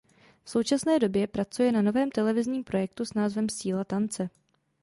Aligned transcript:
V 0.43 0.49
současné 0.49 0.99
době 0.99 1.27
pracuje 1.27 1.71
na 1.71 1.81
novém 1.81 2.11
televizním 2.11 2.63
projektu 2.63 3.05
s 3.05 3.13
názvem 3.13 3.49
"Síla 3.49 3.83
tance". 3.83 4.29